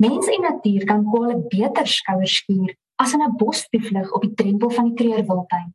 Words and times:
Mens 0.00 0.26
en 0.32 0.40
natuur 0.40 0.84
kan 0.88 1.02
kwale 1.04 1.34
beter 1.52 1.86
skouers 1.86 2.38
skuur 2.40 2.70
as 3.02 3.12
in 3.12 3.22
'n 3.22 3.36
bos 3.36 3.68
te 3.68 3.80
vlug 3.80 4.12
op 4.16 4.22
die 4.22 4.34
drempel 4.34 4.70
van 4.70 4.86
die 4.88 4.96
Kreurwiltuin. 5.00 5.74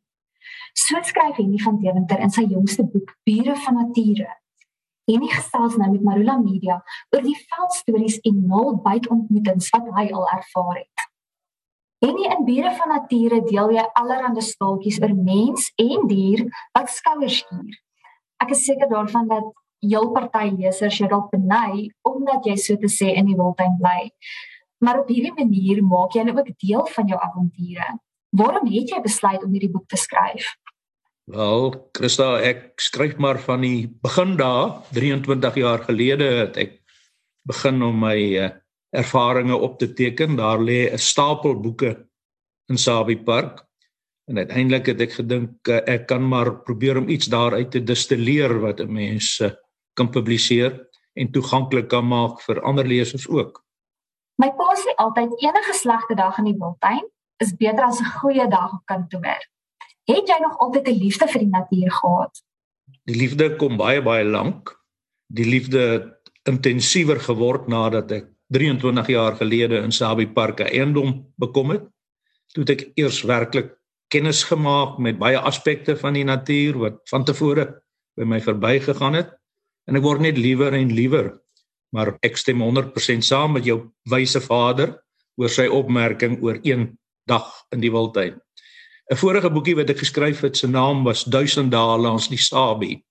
So 0.74 0.98
skryf 1.02 1.36
Henny 1.36 1.58
van 1.58 1.78
Deventer 1.78 2.18
in 2.18 2.30
sy 2.30 2.42
jongste 2.42 2.84
boek 2.84 3.14
Bure 3.24 3.56
van 3.56 3.74
Nature. 3.74 4.34
Henny 5.06 5.28
gesels 5.30 5.76
nou 5.76 5.90
met 5.92 6.02
Marula 6.02 6.38
Media 6.38 6.82
oor 7.14 7.22
die 7.22 7.38
veldstories 7.50 8.18
en 8.18 8.46
nul 8.50 8.74
byt 8.82 9.06
ontmoetings 9.08 9.70
wat 9.70 9.86
hy 9.98 10.06
al 10.10 10.26
ervaar 10.28 10.76
het. 10.76 11.06
Henny 12.04 12.26
in 12.26 12.44
Bure 12.44 12.72
van 12.78 12.88
Nature 12.88 13.40
deel 13.46 13.70
jy 13.78 13.84
allerlei 13.92 14.42
staaltjies 14.42 14.98
oor 15.02 15.14
mens 15.14 15.70
en 15.76 16.06
dier 16.10 16.42
wat 16.74 16.90
skouers 16.90 17.38
skuur. 17.44 17.78
Ek 18.42 18.50
is 18.50 18.64
seker 18.66 18.90
daarvan 18.90 19.30
dat 19.30 19.54
heel 19.84 20.10
party 20.12 20.50
lesers 20.56 20.98
jou 20.98 21.08
dalk 21.08 21.30
beny 21.30 21.90
omdat 22.02 22.46
jy 22.46 22.56
so 22.56 22.76
te 22.76 22.90
sê 22.90 23.14
in 23.14 23.26
die 23.26 23.36
wildtuin 23.36 23.76
bly. 23.80 24.10
Maar 24.84 25.00
op 25.02 25.08
hierdie 25.08 25.34
manier 25.36 25.82
maak 25.84 26.14
jy 26.14 26.26
nou 26.26 26.36
ook 26.36 26.52
deel 26.60 26.86
van 26.94 27.08
jou 27.08 27.18
avonture. 27.20 27.88
Waarom 28.36 28.68
het 28.68 28.92
jy 28.92 29.00
besluit 29.02 29.44
om 29.44 29.52
hierdie 29.52 29.72
boek 29.72 29.88
te 29.88 29.96
skryf? 29.96 30.54
Wel, 31.26 31.72
Christa, 31.96 32.36
ek 32.38 32.76
skryf 32.78 33.16
maar 33.18 33.40
van 33.42 33.64
die 33.66 33.88
begin 34.02 34.36
daar, 34.38 34.82
23 34.94 35.56
jaar 35.58 35.82
gelede 35.88 36.28
het 36.44 36.58
ek 36.60 36.76
begin 37.46 37.82
om 37.82 37.98
my 38.04 38.18
uh, 38.38 38.50
ervarings 38.94 39.54
op 39.54 39.78
te 39.80 39.88
teken. 39.92 40.36
Daar 40.38 40.62
lê 40.62 40.92
'n 40.92 40.98
stapel 40.98 41.58
boeke 41.60 42.06
in 42.70 42.78
Sabie 42.78 43.18
Park. 43.18 43.64
En 44.26 44.38
uiteindelik 44.38 44.86
het 44.86 45.00
ek 45.00 45.12
gedink 45.12 45.68
uh, 45.68 45.82
ek 45.86 46.06
kan 46.06 46.22
maar 46.22 46.62
probeer 46.62 46.98
om 46.98 47.08
iets 47.08 47.26
daaruit 47.26 47.70
te 47.70 47.82
distilleer 47.82 48.60
wat 48.60 48.80
'n 48.80 48.92
mens 48.92 49.40
uh, 49.40 49.50
kan 49.96 50.10
publiseer 50.12 50.76
en 51.16 51.32
toeganklik 51.32 51.88
kan 51.88 52.04
maak 52.06 52.40
vir 52.44 52.60
ander 52.68 52.86
lesers 52.86 53.26
ook. 53.28 53.62
My 54.36 54.50
pa 54.56 54.74
sê 54.76 54.92
altyd 55.00 55.32
enige 55.40 55.74
slegte 55.78 56.16
dag 56.18 56.38
in 56.38 56.50
die 56.50 56.58
wildtuin 56.60 57.04
is 57.44 57.54
beter 57.56 57.84
as 57.84 58.00
'n 58.00 58.12
goeie 58.20 58.48
dag 58.48 58.72
op 58.72 58.84
kantoor. 58.84 59.40
Het 60.04 60.28
jy 60.28 60.38
nog 60.40 60.58
altyd 60.58 60.88
'n 60.88 60.98
liefde 61.04 61.26
vir 61.28 61.40
die 61.40 61.54
natuur 61.58 61.90
gehad? 61.90 62.42
Die 63.04 63.16
liefde 63.16 63.56
kom 63.56 63.76
baie 63.76 64.02
baie 64.02 64.24
lank. 64.24 64.76
Die 65.26 65.44
liefde 65.44 65.80
het 65.80 66.30
intensiewer 66.44 67.20
geword 67.20 67.66
nadat 67.68 68.10
ek 68.12 68.26
23 68.48 69.06
jaar 69.06 69.36
gelede 69.36 69.82
in 69.82 69.92
Sabie 69.92 70.28
Park 70.28 70.60
'n 70.60 70.70
eiendom 70.70 71.32
bekom 71.36 71.70
het. 71.70 71.82
Toe 72.52 72.64
het 72.64 72.70
ek 72.70 72.90
eers 72.94 73.22
werklik 73.22 73.74
kennis 74.08 74.44
gemaak 74.44 74.98
met 74.98 75.18
baie 75.18 75.38
aspekte 75.38 75.96
van 75.96 76.12
die 76.12 76.24
natuur 76.24 76.78
wat 76.78 77.00
van 77.08 77.24
tevore 77.24 77.82
by 78.16 78.24
my 78.24 78.40
verbygegaan 78.40 79.14
het 79.14 79.35
en 79.86 79.96
ek 79.96 80.02
word 80.02 80.20
net 80.20 80.38
liewer 80.38 80.74
en 80.74 80.92
liewer. 80.92 81.32
Maar 81.94 82.16
ek 82.26 82.36
stem 82.36 82.62
100% 82.62 83.24
saam 83.24 83.56
met 83.56 83.64
jou 83.64 83.78
wyse 84.10 84.40
vader 84.42 84.96
oor 85.36 85.52
sy 85.52 85.66
opmerking 85.70 86.40
oor 86.42 86.58
een 86.62 86.90
dag 87.28 87.48
in 87.74 87.80
die 87.80 87.92
wildtuin. 87.92 88.40
'n 89.06 89.16
Vorige 89.16 89.50
boekie 89.50 89.76
wat 89.78 89.90
ek 89.90 90.02
geskryf 90.02 90.40
het, 90.42 90.56
se 90.56 90.66
naam 90.66 91.04
was 91.04 91.24
1000 91.24 91.70
dae 91.70 91.98
langs 91.98 92.28
die 92.28 92.40
Sabie. 92.42 93.04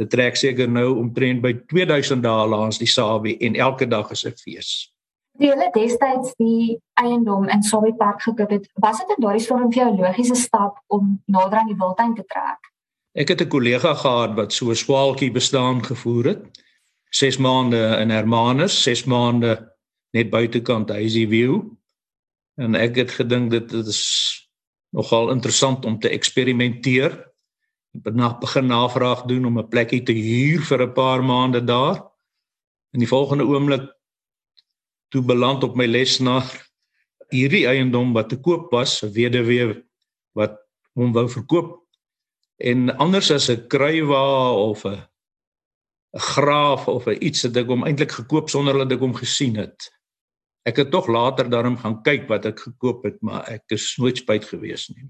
Dit 0.00 0.10
trek 0.10 0.36
seker 0.36 0.68
nou 0.68 0.96
omtrent 0.96 1.42
by 1.42 1.52
2000 1.68 2.22
dae 2.24 2.46
langs 2.48 2.78
die 2.80 2.88
Sabie 2.88 3.36
en 3.40 3.54
elke 3.54 3.86
dag 3.86 4.10
is 4.10 4.24
'n 4.24 4.32
fees. 4.32 4.92
Die 5.38 5.48
hele 5.48 5.70
destyds 5.72 6.32
die 6.38 6.80
eiendom 6.94 7.48
in 7.48 7.62
Sabie 7.62 7.94
Park 7.94 8.22
gekoop 8.22 8.50
het, 8.50 8.70
was 8.74 8.98
dit 8.98 9.12
in 9.16 9.24
daardie 9.24 9.44
storm 9.44 9.72
vir 9.72 9.82
jou 9.82 9.96
logiese 9.96 10.34
stap 10.34 10.80
om 10.88 11.22
nader 11.26 11.58
aan 11.58 11.66
die 11.66 11.76
wildtuin 11.76 12.14
te 12.14 12.24
trek? 12.24 12.69
Ek 13.12 13.28
het 13.28 13.40
'n 13.42 13.48
kollega 13.48 13.94
gehad 13.94 14.34
wat 14.34 14.52
so 14.52 14.70
'n 14.70 14.76
swaaltjie 14.76 15.32
bestaan 15.32 15.84
gevoer 15.84 16.24
het. 16.24 16.42
6 17.10 17.36
maande 17.36 17.98
in 18.00 18.10
Hermanus, 18.10 18.82
6 18.82 19.04
maande 19.04 19.74
net 20.12 20.30
buitekant 20.30 20.88
Hazy 20.88 21.26
View. 21.26 21.62
En 22.54 22.74
ek 22.74 22.96
het 22.96 23.10
gedink 23.10 23.50
dit 23.50 23.72
is 23.72 24.48
nogal 24.90 25.30
interessant 25.30 25.84
om 25.84 25.98
te 25.98 26.08
eksperimenteer. 26.08 27.10
Ek 27.94 28.04
het 28.04 28.14
na 28.14 28.38
begin 28.38 28.66
navraag 28.66 29.22
doen 29.22 29.44
om 29.44 29.58
'n 29.58 29.68
plekkie 29.68 30.02
te 30.02 30.12
huur 30.12 30.62
vir 30.62 30.82
'n 30.82 30.92
paar 30.92 31.24
maande 31.24 31.64
daar. 31.64 32.10
In 32.92 32.98
die 32.98 33.08
volgende 33.08 33.44
oomblik 33.44 33.90
toe 35.08 35.22
beland 35.22 35.64
op 35.64 35.74
my 35.74 35.86
lesenaar 35.86 36.68
hierdie 37.28 37.66
eiendom 37.66 38.12
wat 38.12 38.28
te 38.28 38.40
koop 38.40 38.70
was, 38.70 39.02
'n 39.02 39.12
weduwee 39.12 39.84
wat 40.32 40.58
hom 40.94 41.12
wou 41.12 41.28
verkoop 41.28 41.79
en 42.60 42.96
anders 42.96 43.30
as 43.30 43.48
'n 43.50 43.66
kruiwa 43.68 44.52
of 44.52 44.84
'n 44.84 45.00
'n 46.16 46.20
graaf 46.34 46.88
of 46.88 47.06
'n 47.06 47.16
iets 47.20 47.42
het 47.42 47.56
ek 47.56 47.66
hom 47.66 47.84
eintlik 47.84 48.12
gekoop 48.12 48.48
sonder 48.50 48.74
dat 48.78 48.92
ek 48.92 49.00
hom 49.00 49.14
gesien 49.14 49.56
het. 49.56 49.90
Ek 50.62 50.76
het 50.76 50.90
tog 50.90 51.06
later 51.06 51.48
daarom 51.50 51.76
gaan 51.76 52.02
kyk 52.02 52.28
wat 52.28 52.44
ek 52.44 52.58
gekoop 52.60 53.04
het, 53.04 53.22
maar 53.22 53.48
ek 53.48 53.62
is 53.66 53.96
nooit 53.96 54.16
spyt 54.16 54.44
gewees 54.44 54.88
nie. 54.88 55.08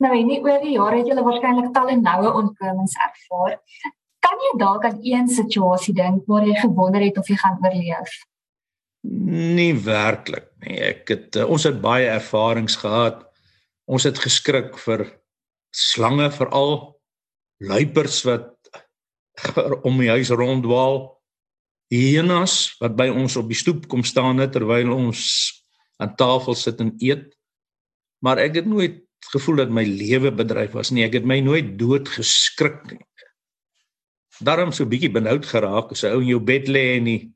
Nou 0.00 0.16
en 0.16 0.26
nie 0.26 0.40
oor 0.40 0.60
die 0.62 0.76
jare 0.78 0.96
het 1.02 1.06
jy 1.10 1.14
waarskynlik 1.14 1.72
talle 1.74 1.96
noue 2.00 2.32
ontkomings 2.32 2.96
ervaar. 2.96 3.58
Kan 4.24 4.38
jy 4.46 4.58
dalk 4.58 4.84
aan 4.84 4.98
een 5.02 5.28
situasie 5.28 5.94
dink 5.94 6.24
waar 6.26 6.46
jy 6.46 6.56
gewonder 6.60 7.00
het 7.04 7.18
of 7.18 7.28
jy 7.28 7.36
gaan 7.36 7.58
oorleef? 7.60 8.14
Nie 9.02 9.74
werklik 9.74 10.48
nie. 10.64 10.78
Ek 10.80 11.08
het 11.08 11.36
uh, 11.36 11.48
ons 11.48 11.64
het 11.64 11.80
baie 11.80 12.08
ervarings 12.08 12.76
gehad. 12.80 13.26
Ons 13.84 14.04
het 14.08 14.18
geskrik 14.18 14.78
vir 14.78 15.06
slange 15.70 16.30
veral 16.34 17.00
luiperds 17.60 18.22
wat 18.28 18.54
om 19.86 19.98
die 20.00 20.10
huis 20.10 20.30
ronddwaal 20.30 21.20
hyenas 21.90 22.76
wat 22.80 22.94
by 22.98 23.08
ons 23.10 23.36
op 23.40 23.48
die 23.50 23.58
stoep 23.58 23.88
kom 23.90 24.04
staan 24.06 24.38
het 24.42 24.54
terwyl 24.54 24.92
ons 24.94 25.22
aan 26.00 26.14
tafel 26.16 26.56
sit 26.56 26.80
en 26.80 26.94
eet. 27.02 27.28
Maar 28.24 28.40
ek 28.46 28.62
het 28.62 28.68
nooit 28.68 29.02
gevoel 29.32 29.64
dat 29.64 29.72
my 29.74 29.84
lewe 29.84 30.32
bedreig 30.32 30.72
was 30.72 30.92
nie. 30.94 31.04
Ek 31.04 31.18
het 31.18 31.26
my 31.28 31.40
nooit 31.44 31.76
dood 31.80 32.08
geskrik 32.08 32.80
nie. 32.88 33.02
Daarom 34.40 34.72
so 34.72 34.88
bietjie 34.88 35.12
benoud 35.12 35.44
geraak 35.44 35.92
as 35.92 36.04
'n 36.04 36.14
ou 36.16 36.20
in 36.22 36.32
jou 36.32 36.40
bed 36.40 36.68
lê 36.68 36.96
en 36.96 37.04
die 37.04 37.32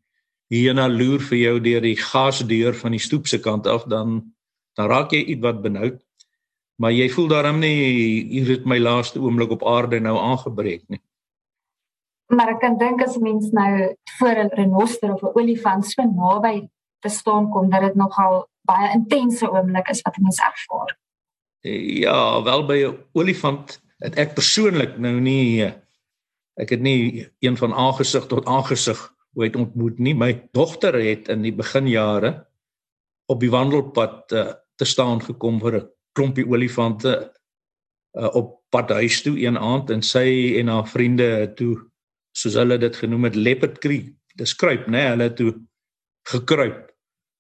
hyena 0.48 0.88
loer 0.88 1.20
vir 1.20 1.38
jou 1.38 1.60
deur 1.60 1.80
die 1.80 1.96
gasdeur 1.96 2.74
van 2.74 2.92
die 2.92 3.02
stoep 3.02 3.28
se 3.28 3.38
kant 3.38 3.66
af 3.66 3.84
dan 3.84 4.32
dan 4.76 4.88
raak 4.88 5.12
jy 5.12 5.22
ietwat 5.34 5.62
benoud 5.62 6.00
Maar 6.82 6.92
jy 6.92 7.08
voel 7.10 7.28
daarom 7.30 7.60
nie 7.62 7.74
hier 8.30 8.48
het 8.56 8.64
my 8.66 8.78
laaste 8.78 9.20
oomblik 9.22 9.50
op 9.54 9.66
aarde 9.66 10.00
nou 10.00 10.16
aangebreek 10.18 10.82
nie. 10.88 11.00
Maar 12.34 12.54
ek 12.56 12.60
kan 12.64 12.78
dink 12.80 13.02
as 13.04 13.18
mens 13.22 13.52
nou 13.54 13.94
voor 14.18 14.36
'n 14.44 14.54
renoster 14.58 15.12
of 15.12 15.22
'n 15.22 15.34
olifant 15.38 15.86
so 15.86 16.02
naby 16.02 16.68
te 17.00 17.08
staan 17.08 17.50
kom 17.50 17.70
dat 17.70 17.80
dit 17.80 17.94
nogal 17.94 18.48
baie 18.66 18.92
intense 18.92 19.50
oomblik 19.50 19.88
is 19.88 20.02
wat 20.02 20.18
mens 20.18 20.38
ervaar. 20.38 20.98
Ja, 22.00 22.42
wel 22.42 22.66
by 22.66 22.78
'n 22.84 22.98
olifant 23.12 23.80
het 23.98 24.18
ek 24.18 24.34
persoonlik 24.34 24.98
nou 24.98 25.20
nie 25.20 25.72
ek 26.56 26.70
het 26.70 26.80
nie 26.80 27.28
een 27.40 27.56
van 27.56 27.74
aangesig 27.74 28.26
tot 28.26 28.46
aangesig 28.46 29.14
ooit 29.34 29.56
ontmoet 29.56 29.98
nie. 29.98 30.14
My 30.14 30.48
dogter 30.52 30.94
het 30.94 31.28
in 31.28 31.42
die 31.42 31.54
beginjare 31.54 32.46
op 33.26 33.40
die 33.40 33.50
wandelpad 33.50 34.32
uh, 34.32 34.52
te 34.78 34.84
staan 34.84 35.20
gekom 35.20 35.60
vir 35.60 35.80
'n 35.80 35.88
klompie 36.14 36.47
olifante 36.47 37.12
uh, 38.19 38.30
op 38.34 38.60
pad 38.75 38.91
huis 38.91 39.22
toe 39.22 39.36
een 39.38 39.58
aand 39.58 39.91
en 39.91 40.02
sy 40.02 40.56
en 40.60 40.72
haar 40.72 40.88
vriende 40.88 41.52
toe 41.58 41.76
soos 42.34 42.56
hulle 42.58 42.78
dit 42.78 42.97
genoem 42.97 43.30
het 43.30 43.38
leopard 43.38 43.78
creek 43.78 44.14
dis 44.34 44.54
kruip 44.58 44.88
nê 44.88 44.98
nee, 44.98 45.12
hulle 45.14 45.30
toe 45.38 45.52
gekruip 46.30 46.91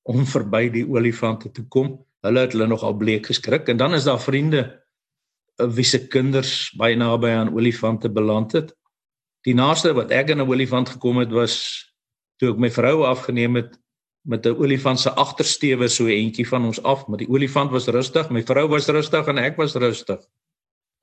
om 0.04 0.24
verby 0.28 0.68
die 0.72 0.84
olifante 0.84 1.50
te 1.52 1.64
kom. 1.72 1.96
Hulle 2.24 2.44
het 2.44 2.54
hulle 2.56 2.68
nogal 2.68 2.96
bleek 3.00 3.28
geskrik 3.32 3.68
en 3.72 3.80
dan 3.80 3.96
is 3.96 4.06
daar 4.08 4.20
vriende 4.20 4.62
uh, 5.60 5.68
wie 5.76 5.86
se 5.86 6.06
kinders 6.08 6.72
baie 6.78 6.96
naby 6.96 7.32
aan 7.32 7.52
olifante 7.54 8.10
beland 8.12 8.52
het. 8.56 8.72
Die 9.44 9.56
naaste 9.56 9.92
wat 9.96 10.12
ek 10.12 10.32
aan 10.32 10.40
'n 10.44 10.48
olifant 10.48 10.88
gekom 10.88 11.20
het 11.20 11.32
was 11.32 11.56
toe 12.40 12.52
ek 12.52 12.60
my 12.60 12.70
vrou 12.70 13.04
afgeneem 13.04 13.56
het 13.60 13.76
met 14.24 14.46
'n 14.46 14.56
olifant 14.56 15.00
se 15.00 15.10
agtersteewe 15.10 15.88
so 15.88 16.06
eentjie 16.06 16.48
van 16.48 16.64
ons 16.64 16.82
af, 16.82 17.06
maar 17.06 17.18
die 17.18 17.28
olifant 17.28 17.70
was 17.70 17.86
rustig, 17.86 18.30
my 18.30 18.42
vrou 18.42 18.68
was 18.68 18.88
rustig 18.88 19.26
en 19.26 19.38
ek 19.38 19.56
was 19.56 19.74
rustig. 19.74 20.20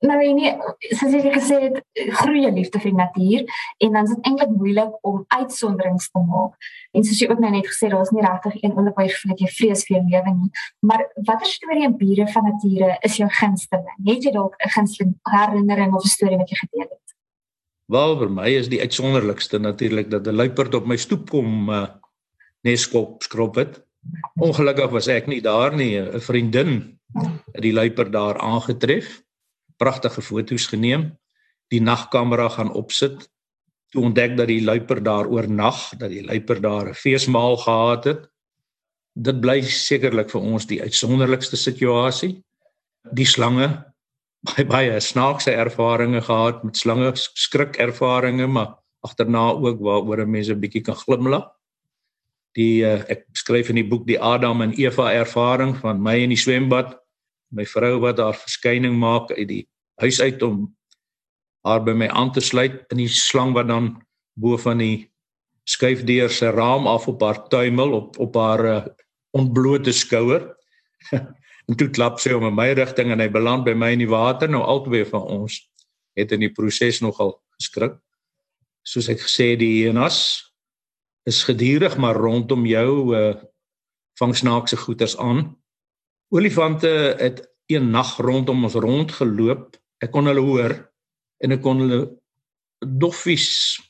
Nou 0.02 0.18
nee, 0.34 0.50
soos 0.98 1.12
jy 1.14 1.30
gesê 1.30 1.56
het, 1.62 1.76
groeie 2.18 2.48
liefde 2.50 2.80
vir 2.82 2.90
die 2.90 2.98
natuur 2.98 3.42
en 3.86 3.92
dan 3.94 4.08
is 4.08 4.14
dit 4.14 4.24
eintlik 4.26 4.50
moeilik 4.50 4.96
om 5.06 5.20
uitsonderings 5.28 6.08
te 6.10 6.22
maak. 6.26 6.56
En 6.90 7.06
soos 7.06 7.20
jy 7.22 7.28
ook 7.30 7.38
nou 7.38 7.52
net 7.54 7.68
gesê 7.70 7.86
het, 7.86 7.94
daar's 7.94 8.10
nie 8.10 8.24
regtig 8.24 8.56
een 8.62 8.74
waar 8.74 9.06
jy 9.06 9.14
voel 9.20 9.36
jy 9.44 9.50
vrees 9.58 9.84
vir 9.86 9.96
jou 9.96 10.02
lewe 10.08 10.34
nie. 10.40 10.50
Maar 10.90 11.06
watter 11.28 11.46
storie 11.46 11.86
en 11.86 11.94
bure 11.96 12.26
van 12.34 12.48
nature 12.50 12.96
is 13.06 13.20
jou 13.22 13.30
gunsteling? 13.38 13.94
Het 14.08 14.26
jy 14.26 14.34
dalk 14.34 14.58
'n 14.58 14.74
gunsteling 14.74 15.14
herinnering 15.30 15.94
of 15.94 16.02
'n 16.02 16.14
storie 16.18 16.38
wat 16.38 16.50
jy 16.50 16.58
gedeel 16.64 16.88
het? 16.90 17.16
Wel, 17.86 18.18
vir 18.18 18.30
my 18.30 18.48
is 18.48 18.68
die 18.68 18.80
uitsonderlikste 18.80 19.58
natuurlik 19.58 20.10
dat 20.10 20.26
'n 20.26 20.34
luiperd 20.34 20.74
op 20.74 20.86
my 20.86 20.96
stoep 20.96 21.30
kom 21.30 21.70
uh, 21.70 21.86
neskop 22.62 23.22
skrop 23.22 23.54
het. 23.60 23.80
Ongelukkig 24.40 24.90
was 24.90 25.08
ek 25.08 25.26
nie 25.26 25.40
daar 25.40 25.74
nie. 25.76 25.98
'n 25.98 26.20
Vriendin 26.20 26.98
het 27.52 27.62
die 27.62 27.72
luiper 27.72 28.10
daar 28.10 28.38
aangetref. 28.38 29.22
Pragtige 29.76 30.22
foto's 30.22 30.66
geneem. 30.66 31.18
Die 31.68 31.80
nagkamera 31.80 32.48
gaan 32.48 32.72
opsit. 32.72 33.30
Toe 33.90 34.02
ontdek 34.02 34.36
dat 34.36 34.46
die 34.46 34.64
luiper 34.64 35.02
daar 35.02 35.26
oornag, 35.26 35.88
dat 35.98 36.10
die 36.10 36.24
luiper 36.24 36.60
daar 36.60 36.88
'n 36.88 36.94
feesmaal 36.94 37.56
gehad 37.56 38.04
het. 38.04 38.32
dit 39.14 39.40
bly 39.44 39.60
sekerlik 39.62 40.30
vir 40.32 40.40
ons 40.40 40.66
die 40.66 40.80
uitsonderlikste 40.82 41.56
situasie. 41.56 42.42
Die 43.12 43.26
slange 43.28 43.68
baie 44.42 44.64
baie 44.66 45.00
snaakse 45.00 45.52
ervarings 45.54 46.26
gehad 46.26 46.64
met 46.64 46.76
slange, 46.76 47.12
skrik 47.14 47.76
ervarings, 47.78 48.48
maar 48.50 48.78
agterna 49.06 49.52
ook 49.52 49.80
waaroor 49.80 50.26
mense 50.26 50.54
'n 50.54 50.60
bietjie 50.60 50.82
kan 50.82 50.96
glimlag. 50.96 51.50
Die 52.58 52.84
uh, 52.84 53.00
ek 53.08 53.24
skryf 53.38 53.70
in 53.72 53.80
die 53.80 53.88
boek 53.88 54.04
die 54.08 54.20
Adam 54.20 54.60
en 54.64 54.74
Eva 54.76 55.10
ervaring 55.12 55.74
van 55.80 56.02
my 56.04 56.18
in 56.24 56.34
die 56.34 56.40
swembad, 56.40 56.96
my 57.52 57.64
vrou 57.68 57.98
wat 58.04 58.18
daar 58.20 58.36
verskyning 58.36 58.96
maak 59.00 59.32
uit 59.32 59.48
die 59.48 59.64
huis 60.00 60.20
uit 60.20 60.42
om 60.44 60.66
haar 61.66 61.82
by 61.84 61.94
my 61.96 62.08
aan 62.08 62.32
te 62.34 62.42
sluit 62.42 62.82
in 62.92 63.02
die 63.04 63.10
slang 63.12 63.52
wat 63.56 63.68
dan 63.70 63.94
bo 64.40 64.56
van 64.58 64.80
die 64.82 65.08
skuifdeur 65.68 66.32
se 66.32 66.50
raam 66.50 66.88
af 66.90 67.06
op 67.08 67.22
haar 67.22 67.44
tuimel 67.48 67.92
op 67.94 68.18
op 68.18 68.36
haar 68.36 68.64
uh, 68.66 68.80
ontblote 69.36 69.92
skouer. 69.92 70.48
en 71.68 71.78
toe 71.78 71.88
klap 71.94 72.18
sy 72.20 72.34
om 72.34 72.46
in 72.48 72.56
my 72.56 72.72
rigting 72.76 73.12
en 73.14 73.22
hy 73.22 73.28
beland 73.32 73.64
by 73.64 73.74
my 73.78 73.92
in 73.94 74.02
die 74.02 74.10
water. 74.10 74.50
Nou 74.50 74.64
albei 74.66 75.04
van 75.08 75.24
ons 75.40 75.60
het 76.18 76.32
in 76.34 76.42
die 76.44 76.52
proses 76.52 77.00
nogal 77.00 77.36
geskrik. 77.60 77.96
Soos 78.82 79.08
ek 79.12 79.22
gesê 79.22 79.52
die 79.56 79.84
hienas 79.84 80.18
is 81.28 81.44
gedurig 81.44 81.96
maar 81.96 82.16
rondom 82.16 82.66
jou 82.66 83.16
uh 83.16 83.34
vang 84.20 84.34
snaakse 84.36 84.76
goeters 84.76 85.16
aan. 85.16 85.56
Olifante 86.28 87.16
het 87.18 87.40
een 87.66 87.90
nag 87.90 88.16
rondom 88.16 88.64
ons 88.64 88.74
rondgeloop. 88.74 89.76
Ek 90.04 90.12
kon 90.12 90.28
hulle 90.28 90.44
hoor 90.44 90.74
en 91.40 91.54
ek 91.56 91.62
kon 91.64 91.80
hulle 91.80 92.00
doffies 92.82 93.80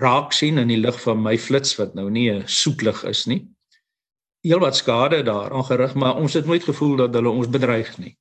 raak 0.00 0.32
sien 0.36 0.60
in 0.62 0.70
die 0.70 0.80
lig 0.80 0.96
van 1.02 1.22
my 1.22 1.34
flits 1.40 1.74
wat 1.80 1.94
nou 1.98 2.08
nie 2.10 2.30
'n 2.30 2.46
soetlig 2.46 3.02
is 3.04 3.26
nie. 3.26 3.42
Heel 4.44 4.60
wat 4.60 4.76
skade 4.76 5.22
daar 5.22 5.50
aangerig, 5.50 5.94
maar 5.94 6.16
ons 6.16 6.32
het 6.32 6.46
nooit 6.46 6.64
gevoel 6.64 6.96
dat 6.96 7.14
hulle 7.14 7.28
ons 7.28 7.48
bedreig 7.48 7.98
nie. 7.98 8.16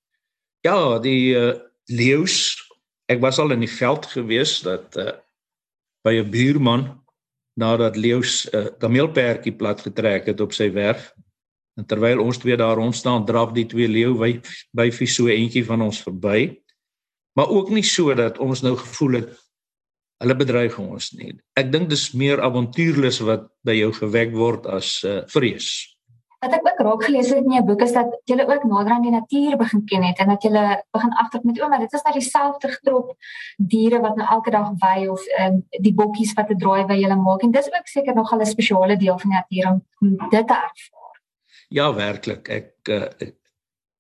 Ja, 0.62 1.00
die 1.00 1.36
uh, 1.36 1.54
leeu's, 1.86 2.58
ek 3.06 3.22
was 3.22 3.38
al 3.40 3.52
in 3.52 3.60
die 3.60 3.70
veld 3.70 4.06
gewees 4.06 4.62
dat 4.62 4.98
uh, 4.98 5.12
by 6.02 6.14
'n 6.24 6.32
buurman 6.32 7.05
nadat 7.56 7.96
leeu's 7.96 8.46
'n 8.52 8.58
uh, 8.58 8.66
kameelperdjie 8.80 9.56
plat 9.56 9.82
getrek 9.82 10.26
het 10.26 10.42
op 10.42 10.54
sy 10.54 10.72
werf. 10.72 11.14
En 11.76 11.86
terwyl 11.86 12.20
ons 12.20 12.38
twee 12.38 12.58
daar 12.58 12.76
rond 12.76 12.96
staan, 12.96 13.26
draf 13.26 13.52
die 13.52 13.66
twee 13.66 13.88
leeu 13.88 14.14
by 14.16 14.42
by 14.72 14.92
so 14.92 15.28
eentjie 15.28 15.66
van 15.66 15.82
ons 15.82 16.02
verby. 16.04 16.62
Maar 17.36 17.50
ook 17.50 17.70
nie 17.70 17.84
so 17.84 18.14
dat 18.14 18.38
ons 18.38 18.62
nou 18.62 18.76
gevoel 18.78 19.14
het 19.14 19.30
hulle 20.24 20.36
bedreig 20.36 20.78
ons 20.80 21.12
nie. 21.12 21.34
Ek 21.60 21.72
dink 21.72 21.90
dis 21.90 22.12
meer 22.12 22.42
avontuurlus 22.42 23.20
wat 23.20 23.50
by 23.64 23.76
jou 23.76 23.92
gewek 23.94 24.32
word 24.32 24.66
as 24.66 25.04
uh, 25.04 25.22
vrees. 25.28 25.95
Wat 26.46 26.54
ek 26.54 26.68
ook 26.68 26.82
raak 26.86 27.04
gelees 27.08 27.30
het 27.34 27.42
in 27.42 27.56
jou 27.56 27.64
boek 27.66 27.82
is 27.82 27.94
dat 27.96 28.12
jy 28.30 28.36
ook 28.38 28.66
nader 28.70 28.94
aan 28.94 29.06
die 29.06 29.14
natuur 29.14 29.56
begin 29.58 29.82
ken 29.90 30.04
het 30.06 30.20
en 30.22 30.30
dat 30.30 30.44
jy 30.46 30.52
begin 30.94 31.16
agter 31.24 31.42
met 31.44 31.62
ouma, 31.62 31.80
dit 31.82 31.94
is 31.98 32.04
nou 32.06 32.14
dieselfde 32.14 32.70
getrop 32.76 33.16
diere 33.58 34.02
wat 34.04 34.20
nou 34.20 34.28
elke 34.36 34.54
dag 34.54 34.70
wy 34.84 35.08
of 35.10 35.24
um, 35.42 35.64
die 35.88 35.94
bokkies 35.94 36.36
wat 36.38 36.52
'n 36.54 36.60
draai 36.62 36.86
by 36.86 37.00
julle 37.02 37.18
maak 37.18 37.42
en 37.42 37.56
dis 37.56 37.72
ook 37.74 37.90
seker 37.90 38.16
nog 38.16 38.34
'n 38.34 38.46
spesiale 38.46 38.98
deel 38.98 39.18
van 39.20 39.30
die 39.30 39.40
natuur 39.40 39.66
om 39.72 40.30
dit 40.30 40.48
te 40.48 40.54
ervaar. 40.54 41.18
Ja, 41.70 41.94
werklik. 41.94 42.50
Ek, 42.50 42.72
uh, 42.90 43.10
ek 43.20 43.36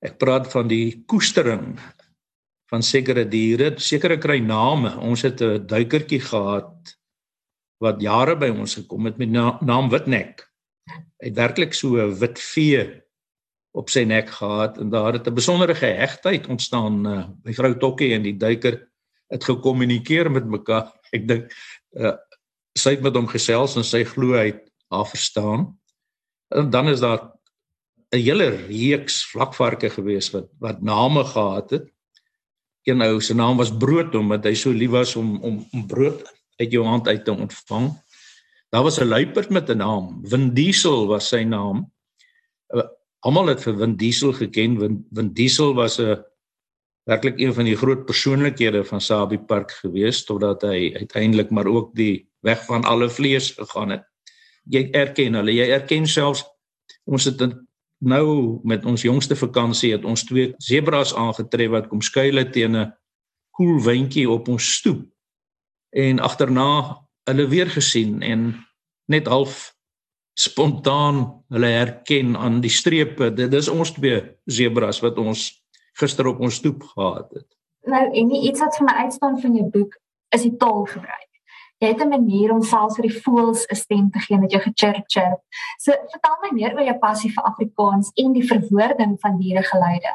ek 0.06 0.18
praat 0.21 0.51
van 0.51 0.68
die 0.69 1.03
koestering 1.09 1.80
van 2.69 2.83
sekere 2.86 3.25
diere, 3.30 3.74
sekere 3.81 4.18
kry 4.21 4.39
name. 4.39 4.92
Ons 5.00 5.21
het 5.21 5.42
'n 5.42 5.65
duikertjie 5.65 6.21
gehad 6.21 6.97
wat 7.81 8.01
jare 8.01 8.36
by 8.36 8.50
ons 8.50 8.75
gekom 8.75 9.06
het 9.06 9.18
met 9.18 9.30
na, 9.30 9.57
naam 9.62 9.89
Witnek. 9.89 10.45
Hy 10.86 11.30
het 11.30 11.38
werklik 11.38 11.74
so 11.74 11.98
'n 11.98 12.16
wit 12.20 12.40
vee 12.40 12.84
op 13.76 13.90
sy 13.90 14.04
nek 14.08 14.30
gehad 14.30 14.78
en 14.78 14.90
daar 14.90 15.14
het 15.14 15.28
'n 15.28 15.34
besondere 15.34 15.76
gehegtheid 15.76 16.48
ontstaan 16.48 17.08
uh, 17.08 17.26
by 17.44 17.54
vrou 17.54 17.74
Tokkie 17.78 18.14
en 18.14 18.24
die 18.24 18.38
duiker 18.38 18.88
het 19.28 19.44
gekommunikeer 19.44 20.32
met 20.32 20.46
mekaar. 20.46 20.94
Ek 21.12 21.28
dink 21.28 21.52
uh, 21.98 22.16
sy 22.78 22.96
het 22.96 23.02
met 23.02 23.16
hom 23.16 23.28
gesels 23.28 23.76
en 23.76 23.84
sy 23.84 24.04
glo 24.04 24.38
hy 24.38 24.54
haar 24.92 25.08
verstaan. 25.08 25.74
En 26.56 26.70
dan 26.70 26.88
is 26.88 27.00
daar 27.00 27.34
'n 28.14 28.22
hele 28.22 28.50
reeks 28.68 29.26
vlakvarke 29.31 29.90
gewees 29.90 30.31
wat 30.31 30.50
wat 30.60 30.81
name 30.81 31.24
gehad 31.24 31.70
het 31.70 31.96
een 32.86 33.02
ou 33.02 33.22
se 33.22 33.34
naam 33.34 33.58
was 33.58 33.78
Brood 33.78 34.16
omdat 34.16 34.46
hy 34.46 34.54
so 34.54 34.72
lief 34.72 34.90
was 34.94 35.16
om 35.16 35.42
om 35.42 35.68
om 35.72 35.88
brood 35.88 36.22
uit 36.56 36.72
jou 36.72 36.86
hand 36.86 37.08
uit 37.08 37.26
te 37.26 37.31
ontvang. 37.31 37.90
Daar 38.75 38.83
was 38.83 39.00
'n 39.00 39.07
luiperd 39.07 39.50
met 39.50 39.69
'n 39.69 39.77
naam, 39.77 40.19
Vin 40.24 40.54
Diesel 40.54 41.07
was 41.07 41.27
sy 41.27 41.44
naam. 41.44 41.92
Uh, 42.68 42.88
Almal 43.19 43.48
het 43.48 43.62
vir 43.62 43.77
Vin 43.77 43.95
Diesel 43.95 44.33
geken. 44.33 44.80
Vin, 44.80 45.07
Vin 45.12 45.33
Diesel 45.33 45.74
was 45.74 45.98
'n 46.00 46.24
werklik 47.04 47.39
een 47.39 47.54
van 47.54 47.63
die 47.63 47.75
groot 47.75 48.06
persoonlikhede 48.06 48.86
van 48.86 49.01
Sabie 49.01 49.39
Park 49.39 49.72
gewees 49.72 50.24
totdat 50.24 50.62
hy 50.62 50.94
uiteindelik 50.95 51.50
maar 51.50 51.66
ook 51.66 51.95
die 51.95 52.30
weg 52.39 52.66
van 52.66 52.83
alle 52.83 53.10
vlees 53.10 53.51
gegaan 53.51 53.89
het. 53.89 54.04
Jy 54.63 54.89
erken 54.92 55.33
hulle, 55.33 55.54
jy 55.54 55.69
erken 55.69 56.07
selfs 56.07 56.44
ons 57.04 57.24
het 57.24 57.56
nou 57.98 58.60
met 58.63 58.86
ons 58.86 59.01
jongste 59.01 59.36
vakansie 59.36 59.92
het 59.92 60.06
ons 60.06 60.24
twee 60.24 60.54
sebras 60.57 61.16
aangetref 61.16 61.69
wat 61.69 61.88
kom 61.88 62.01
skuil 62.01 62.36
het 62.36 62.51
teen 62.51 62.75
'n 62.75 62.94
koel 63.51 63.83
windjie 63.83 64.30
op 64.30 64.48
ons 64.48 64.74
stoep. 64.74 65.07
En 65.89 66.19
agterna 66.19 67.05
hulle 67.30 67.48
weer 67.50 67.69
gesien 67.69 68.22
en 68.22 68.48
net 69.12 69.27
half 69.27 69.74
spontaan 70.38 71.44
hulle 71.50 71.72
herken 71.72 72.36
aan 72.38 72.62
die 72.62 72.74
strepe. 72.74 73.31
Dit 73.33 73.54
is 73.54 73.69
ons 73.72 73.94
twee 73.95 74.22
sebras 74.45 75.01
wat 75.06 75.18
ons 75.18 75.48
gister 76.00 76.27
op 76.27 76.39
ons 76.39 76.56
stoep 76.56 76.83
gehad 76.95 77.30
het. 77.33 77.48
Nou 77.86 78.06
en 78.12 78.33
iets 78.36 78.60
wat 78.60 78.77
vir 78.77 78.86
my 78.89 78.98
uitstaan 79.06 79.39
van 79.42 79.56
jou 79.56 79.69
boek 79.72 79.95
is 80.36 80.44
die 80.44 80.57
taalgebruik 80.60 81.25
jy 81.77 81.88
het 81.88 82.01
'n 82.01 82.10
manier 82.10 82.51
om 82.51 82.62
selfs 82.63 82.95
vir 82.95 83.07
die 83.10 83.22
voëls 83.22 83.66
'n 83.68 83.75
stem 83.75 84.12
te 84.12 84.19
gee 84.19 84.38
met 84.38 84.51
jou 84.51 84.62
gechirp 84.62 85.04
chirp. 85.07 85.39
So 85.78 85.92
vertel 85.92 86.38
my 86.42 86.50
meer 86.51 86.74
oor 86.74 86.86
jou 86.86 86.98
passie 86.98 87.31
vir 87.31 87.44
Afrikaans 87.44 88.12
en 88.16 88.33
die 88.33 88.48
verwoording 88.48 89.18
van 89.19 89.38
dieregeluide. 89.38 90.13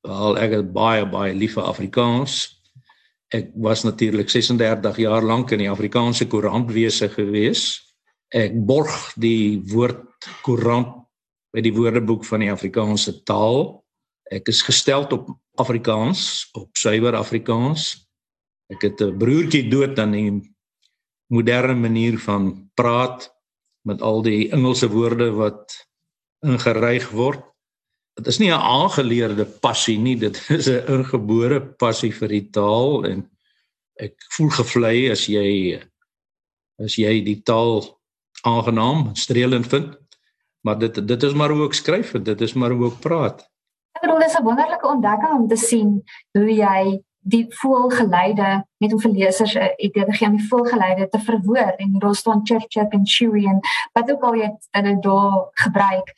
Wel, 0.00 0.38
ek 0.38 0.50
het 0.50 0.72
baie 0.72 1.06
baie 1.06 1.34
lief 1.34 1.52
vir 1.52 1.62
Afrikaans. 1.62 2.55
Ek 3.34 3.50
was 3.58 3.82
natuurlik 3.82 4.30
36 4.30 5.00
jaar 5.02 5.22
lank 5.22 5.50
in 5.50 5.64
die 5.64 5.70
Afrikaanse 5.70 6.28
koerantwese 6.30 7.08
gewees. 7.10 7.82
Ek 8.30 8.54
borg 8.54 9.12
die 9.18 9.62
woord 9.72 10.28
koerant 10.46 10.94
by 11.54 11.62
die 11.64 11.74
Woordeboek 11.74 12.24
van 12.28 12.44
die 12.44 12.52
Afrikaanse 12.52 13.22
taal. 13.26 13.82
Ek 14.30 14.46
is 14.50 14.62
gestel 14.66 15.06
op 15.10 15.30
Afrikaans, 15.58 16.50
op 16.54 16.76
suiwer 16.78 17.16
Afrikaans. 17.18 18.06
Ek 18.70 18.82
het 18.82 19.00
'n 19.00 19.18
broertjie 19.18 19.70
dood 19.70 19.98
aan 19.98 20.12
die 20.12 20.30
moderne 21.30 21.74
manier 21.74 22.18
van 22.18 22.70
praat 22.74 23.30
met 23.86 24.02
al 24.02 24.22
die 24.22 24.50
Engelse 24.50 24.88
woorde 24.90 25.30
wat 25.30 25.86
ingeryg 26.42 27.10
word. 27.10 27.42
Dit 28.16 28.26
is 28.32 28.38
nie 28.40 28.50
'n 28.50 28.60
aangeleerde 28.60 29.44
passie 29.44 29.98
nie, 29.98 30.16
dit 30.16 30.36
is 30.58 30.68
'n 30.68 30.86
ingebore 30.88 31.60
passie 31.60 32.12
vir 32.12 32.28
die 32.28 32.48
taal 32.50 33.04
en 33.04 33.28
ek 34.00 34.14
voel 34.36 34.50
gevlei 34.50 35.10
as 35.10 35.26
jy 35.26 35.80
as 36.84 36.96
jy 36.96 37.24
die 37.24 37.40
taal 37.42 37.84
aangenaam, 38.44 39.14
streelend 39.16 39.66
vind. 39.66 39.96
Maar 40.60 40.78
dit 40.78 41.08
dit 41.08 41.22
is 41.22 41.34
maar 41.34 41.50
hoe 41.50 41.66
ek 41.66 41.74
skryf 41.74 42.14
en 42.14 42.22
dit 42.22 42.40
is 42.40 42.54
maar 42.54 42.70
hoe 42.70 42.90
ek 42.90 43.00
praat. 43.00 43.44
Ek 43.96 44.02
bedoel 44.04 44.24
dis 44.24 44.38
'n 44.38 44.44
wonderlike 44.44 44.86
ontdekking 44.86 45.32
om 45.40 45.48
te 45.48 45.56
sien 45.56 46.02
hoe 46.32 46.52
jy 46.52 47.02
die 47.26 47.46
voelgeleide 47.58 48.48
net 48.82 48.92
om 48.94 49.00
vir 49.02 49.10
lesers 49.10 49.54
'n 49.54 49.74
idee 49.86 50.04
te 50.04 50.12
gee 50.12 50.28
om 50.28 50.36
die 50.36 50.48
voelgeleide 50.48 51.08
te 51.08 51.18
verwoord 51.18 51.78
en 51.84 51.98
daar 51.98 52.14
staan 52.14 52.40
chirp 52.46 52.66
chirp 52.68 52.92
en 52.92 53.06
chewy 53.06 53.44
en 53.46 53.60
wat 53.92 54.10
ook 54.10 54.22
al 54.22 54.34
jy 54.34 54.50
dit 54.82 55.02
daar 55.02 55.48
gebruik. 55.52 56.08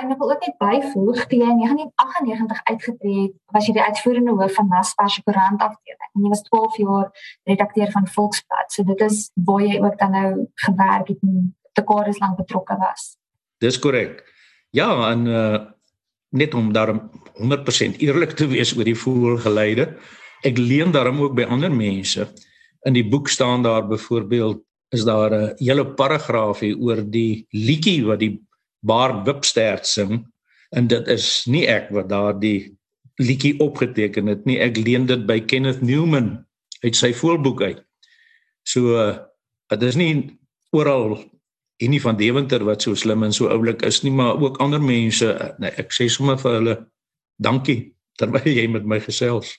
En 0.00 0.10
ek 0.10 0.18
wil 0.18 0.30
ook 0.32 0.46
net 0.46 0.58
byvoeg 0.58 1.26
in 1.28 1.38
1998 1.38 2.60
uitgetree 2.64 3.22
het, 3.22 3.32
was 3.46 3.66
jy 3.66 3.72
die 3.72 3.82
uitvoerende 3.82 4.30
hoof 4.30 4.54
van 4.54 4.68
Naspers 4.68 5.14
se 5.14 5.22
koerant 5.22 5.60
afdeling 5.60 6.10
en 6.14 6.22
jy 6.22 6.28
was 6.28 6.42
12 6.42 6.76
jaar 6.76 7.10
redakteur 7.44 7.90
van 7.90 8.06
Volksblad. 8.06 8.72
So 8.72 8.82
dit 8.82 9.00
is 9.00 9.30
waar 9.34 9.62
jy 9.62 9.80
ook 9.80 9.98
dan 9.98 10.10
nou 10.10 10.46
gewerk 10.54 11.08
het 11.08 11.18
en 11.22 11.56
te 11.72 11.82
kores 11.82 12.18
lank 12.18 12.36
betrokke 12.36 12.76
was. 12.76 13.16
Dis 13.58 13.78
korrek. 13.78 14.24
Ja, 14.70 15.10
en 15.10 15.26
uh 15.26 15.58
net 16.30 16.54
om 16.54 16.72
daar 16.72 16.92
100% 16.92 17.96
eerlik 17.96 18.30
te 18.30 18.46
wees 18.46 18.76
oor 18.76 18.84
die 18.84 18.96
voelgeleide 18.96 19.96
ek 20.46 20.58
leen 20.58 20.92
daarom 20.94 21.20
ook 21.22 21.34
by 21.34 21.46
ander 21.50 21.72
mense. 21.72 22.28
In 22.86 22.94
die 22.94 23.06
boek 23.06 23.28
staan 23.28 23.62
daar 23.62 23.86
byvoorbeeld 23.88 24.62
is 24.94 25.04
daar 25.04 25.30
'n 25.34 25.54
hele 25.58 25.86
paragraaf 25.86 26.60
hier 26.60 26.78
oor 26.78 27.02
die 27.10 27.46
liedjie 27.50 28.04
wat 28.04 28.18
die 28.18 28.40
Baard 28.80 29.26
Wipstert 29.26 29.86
sing 29.86 30.26
en 30.70 30.86
dit 30.86 31.08
is 31.08 31.46
nie 31.46 31.66
ek 31.66 31.90
wat 31.90 32.08
daardie 32.08 32.78
liedjie 33.18 33.58
opgeteken 33.60 34.26
het 34.26 34.44
nie. 34.44 34.58
Ek 34.58 34.76
leen 34.76 35.06
dit 35.06 35.26
by 35.26 35.40
Kenneth 35.40 35.82
Newman 35.82 36.46
uit 36.80 36.96
sy 36.96 37.12
voorboek 37.12 37.62
uit. 37.62 37.80
So 38.62 39.12
dit 39.68 39.82
is 39.82 39.96
nie 39.96 40.38
oral 40.70 41.18
en 41.78 41.90
nie 41.90 42.00
van 42.00 42.16
Deventer 42.16 42.64
wat 42.64 42.82
so 42.82 42.94
slim 42.94 43.22
en 43.22 43.32
so 43.32 43.48
oulik 43.48 43.82
is 43.86 44.02
nie, 44.02 44.12
maar 44.12 44.40
ook 44.40 44.58
ander 44.62 44.82
mense. 44.82 45.54
Nee, 45.58 45.70
ek 45.78 45.94
sê 45.94 46.08
sommer 46.10 46.38
vir 46.38 46.58
hulle 46.58 46.76
dankie 47.42 47.94
terwyl 48.18 48.46
jy 48.50 48.66
met 48.70 48.86
my 48.86 48.98
gesels. 49.00 49.54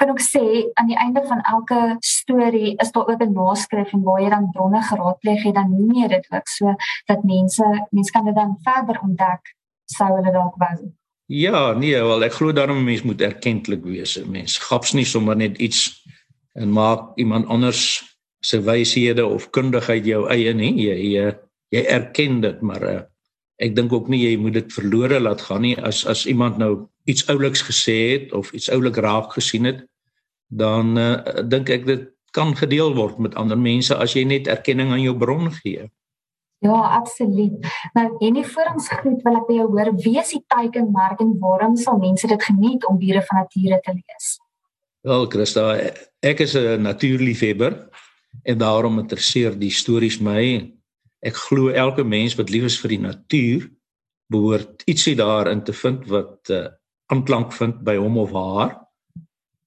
Kan 0.00 0.10
ook 0.10 0.22
sê 0.24 0.44
aan 0.80 0.88
die 0.88 0.96
einde 0.96 1.20
van 1.28 1.42
elke 1.44 1.96
storie 2.00 2.72
is 2.80 2.92
daar 2.92 3.08
ook 3.08 3.22
'n 3.22 3.32
naskrif 3.32 3.92
en 3.92 4.02
waar 4.02 4.20
jy 4.20 4.30
dan 4.30 4.50
bronne 4.50 4.82
geraadpleeg 4.82 5.42
het, 5.42 5.54
dan 5.54 5.70
noem 5.70 5.92
jy 5.92 6.08
dit 6.08 6.26
ook 6.30 6.48
so 6.48 6.74
dat 7.06 7.24
mense 7.24 7.86
mense 7.90 8.12
kan 8.12 8.24
dit 8.24 8.34
dan 8.34 8.56
verder 8.62 9.00
ontdek 9.02 9.54
sou 9.84 10.08
hulle 10.16 10.32
dalk 10.32 10.56
wou. 10.56 10.92
Ja, 11.26 11.72
nee, 11.72 11.94
wel 11.94 12.24
ek 12.24 12.32
glo 12.32 12.52
daarom 12.52 12.84
mense 12.84 13.06
moet 13.06 13.20
erkentlik 13.20 13.84
wees. 13.84 14.16
Mense 14.24 14.60
gaps 14.60 14.92
nie 14.92 15.04
sommer 15.04 15.36
net 15.36 15.58
iets 15.58 16.02
en 16.52 16.72
maak 16.72 17.14
iemand 17.14 17.46
anders 17.46 18.02
se 18.40 18.62
wyshede 18.62 19.26
of 19.26 19.50
kundigheid 19.50 20.04
jou 20.06 20.28
eie 20.28 20.54
nie. 20.54 20.74
Jy 20.74 20.96
jy, 21.14 21.36
jy 21.68 21.84
erken 21.86 22.40
dit, 22.40 22.60
maar 22.60 22.82
uh, 22.82 23.00
ek 23.60 23.76
dink 23.76 23.92
ook 23.92 24.08
nie 24.08 24.24
jy 24.24 24.36
moet 24.40 24.56
dit 24.56 24.72
verlore 24.72 25.20
laat 25.20 25.40
gaan 25.40 25.62
nie 25.62 25.76
as 25.76 26.06
as 26.08 26.26
iemand 26.26 26.58
nou 26.58 26.88
iets 27.04 27.26
ouliks 27.28 27.62
gesê 27.62 27.98
het 28.12 28.32
of 28.32 28.52
iets 28.52 28.70
oulik 28.70 28.96
raak 28.96 29.32
gesien 29.32 29.64
het 29.64 29.86
dan 30.50 30.98
uh, 30.98 31.46
dink 31.46 31.70
ek 31.70 31.86
dit 31.86 32.08
kan 32.34 32.54
gedeel 32.56 32.94
word 32.94 33.18
met 33.18 33.34
ander 33.38 33.58
mense 33.58 33.94
as 33.94 34.14
jy 34.14 34.24
net 34.26 34.50
erkenning 34.50 34.90
aan 34.90 35.02
jou 35.02 35.16
bron 35.18 35.50
gee. 35.62 35.86
Ja, 36.60 36.76
absoluut. 36.98 37.64
Nou, 37.96 38.06
en 38.20 38.32
nie 38.36 38.44
voor 38.44 38.74
ons 38.74 38.88
groet 38.92 39.22
wil 39.24 39.38
ek 39.38 39.46
by 39.48 39.56
jou 39.56 39.68
hoor, 39.72 39.90
wie 40.04 40.18
is 40.20 40.32
die 40.34 40.42
teikenmerk 40.52 41.22
en 41.24 41.32
waarom 41.40 41.76
sal 41.80 41.98
mense 42.02 42.28
dit 42.28 42.42
geniet 42.44 42.84
om 42.86 42.98
diere 43.00 43.22
van 43.26 43.40
nature 43.40 43.80
te 43.86 43.94
lees? 43.96 44.28
Wel, 45.06 45.24
Christa, 45.32 45.64
ek 46.20 46.42
is 46.44 46.54
'n 46.54 46.82
natuurliefhebber 46.82 47.88
en 48.44 48.58
daarom 48.58 48.98
interesseer 48.98 49.56
die 49.58 49.70
stories 49.70 50.20
my. 50.20 50.70
Ek 51.22 51.36
glo 51.48 51.68
elke 51.68 52.04
mens 52.04 52.36
wat 52.36 52.50
lief 52.50 52.64
is 52.64 52.80
vir 52.80 52.88
die 52.88 53.00
natuur 53.00 53.70
behoort 54.30 54.82
ietsie 54.86 55.16
daarin 55.16 55.64
te 55.64 55.72
vind 55.72 56.06
wat 56.06 56.50
uh, 56.50 56.68
aanklank 57.10 57.52
vind 57.52 57.82
by 57.86 57.96
hom 57.98 58.18
of 58.18 58.32
haar. 58.36 58.76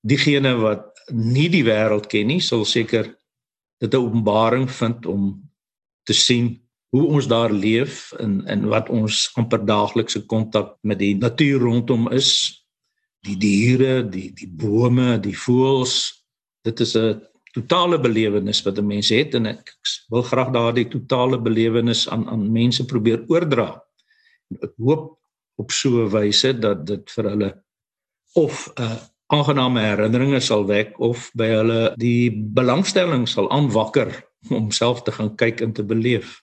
Diegene 0.03 0.55
wat 0.59 0.89
nie 1.11 1.49
die 1.51 1.63
wêreld 1.67 2.07
ken 2.11 2.27
nie, 2.31 2.41
sal 2.41 2.65
seker 2.65 3.11
dit 3.83 3.93
'n 3.93 4.03
openbaring 4.05 4.69
vind 4.71 5.05
om 5.05 5.43
te 6.07 6.13
sien 6.13 6.59
hoe 6.93 7.05
ons 7.07 7.27
daar 7.27 7.51
leef 7.51 8.13
en 8.21 8.45
en 8.45 8.67
wat 8.69 8.89
ons 8.89 9.31
amper 9.35 9.65
daaglikse 9.65 10.25
kontak 10.25 10.77
met 10.81 10.99
die 10.99 11.15
natuur 11.15 11.59
rondom 11.59 12.11
is. 12.11 12.29
Die 13.25 13.37
diere, 13.37 14.03
die 14.03 14.31
die 14.35 14.47
bome, 14.47 15.19
die 15.19 15.37
voëls. 15.37 15.95
Dit 16.63 16.79
is 16.79 16.95
'n 16.95 17.21
totale 17.53 17.99
belewenis 17.99 18.61
wat 18.65 18.77
'n 18.77 18.87
mens 18.87 19.09
het 19.09 19.33
en 19.35 19.45
ek 19.45 19.73
wil 20.09 20.21
graag 20.21 20.51
daardie 20.51 20.87
totale 20.87 21.41
belewenis 21.41 22.09
aan 22.09 22.29
aan 22.29 22.51
mense 22.51 22.85
probeer 22.85 23.23
oordra. 23.27 23.81
Ek 24.61 24.73
hoop 24.77 25.17
op 25.55 25.71
so 25.71 25.89
'n 26.05 26.09
wyse 26.09 26.59
dat 26.59 26.85
dit 26.87 27.11
vir 27.11 27.29
hulle 27.29 27.51
of 28.33 28.67
'n 28.75 28.81
uh, 28.81 29.01
aangename 29.33 29.81
herinneringe 29.81 30.39
sal 30.39 30.65
wek 30.67 30.99
of 30.99 31.29
by 31.37 31.47
hulle 31.47 31.81
die 31.97 32.31
belangstelling 32.31 33.27
sal 33.29 33.49
aanwakker 33.51 34.11
om 34.57 34.71
self 34.71 35.01
te 35.03 35.11
gaan 35.11 35.35
kyk 35.35 35.61
en 35.61 35.73
te 35.73 35.83
beleef. 35.83 36.41